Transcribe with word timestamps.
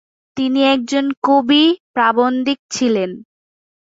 তিনি 0.37 0.59
একজন 0.73 1.05
কবি, 1.23 1.63
প্রাবন্ধিক 1.93 2.59
ছিলেন। 2.71 3.09